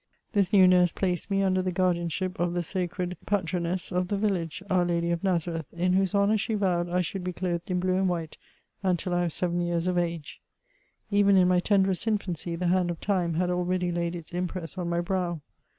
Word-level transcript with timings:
This 0.31 0.51
new 0.51 0.67
nurse 0.67 0.91
placed 0.91 1.29
me 1.29 1.41
ui^der 1.41 1.63
the 1.63 1.71
guardianship 1.71 2.39
of 2.39 2.55
the 2.55 2.63
sacred 2.63 3.15
patroness 3.27 3.91
of 3.91 4.07
the 4.07 4.17
village; 4.17 4.63
our. 4.67 4.83
Lady 4.83 5.11
of 5.11 5.23
Nazareth, 5.23 5.67
in 5.73 5.93
whose 5.93 6.15
honour 6.15 6.39
she 6.39 6.55
vowed 6.55 6.89
I 6.89 7.01
should 7.01 7.23
be 7.23 7.31
clothed 7.31 7.69
in 7.69 7.79
blue 7.79 7.97
and 7.97 8.09
white 8.09 8.35
until 8.81 9.13
I 9.13 9.25
was 9.25 9.35
seven 9.35 9.61
years 9.61 9.85
of 9.85 9.99
age. 9.99 10.41
Even 11.11 11.37
in 11.37 11.47
my 11.47 11.59
tenderest 11.59 12.07
infancy, 12.07 12.55
the 12.55 12.69
hand 12.69 12.89
of 12.89 12.99
time 12.99 13.35
had 13.35 13.51
already 13.51 13.91
laid 13.91 14.15
its 14.15 14.31
impress 14.31 14.75
on 14.75 14.89
my 14.89 15.01
brow. 15.01 15.39